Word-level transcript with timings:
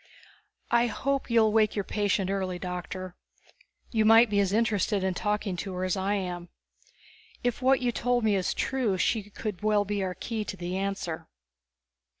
"I 0.71 0.87
hope 0.87 1.29
you'll 1.29 1.53
wake 1.53 1.75
your 1.75 1.83
patient 1.83 2.31
early, 2.31 2.57
Doctor. 2.57 3.15
You 3.91 4.03
might 4.03 4.31
be 4.31 4.39
as 4.39 4.51
interested 4.51 5.03
in 5.03 5.13
talking 5.13 5.55
to 5.57 5.73
her 5.75 5.83
as 5.83 5.95
I 5.95 6.15
am. 6.15 6.49
If 7.43 7.61
what 7.61 7.81
you 7.81 7.91
told 7.91 8.23
me 8.23 8.35
is 8.35 8.55
true, 8.55 8.97
she 8.97 9.29
could 9.29 9.61
well 9.61 9.85
be 9.85 10.01
our 10.01 10.15
key 10.15 10.43
to 10.43 10.57
the 10.57 10.75
answer. 10.75 11.27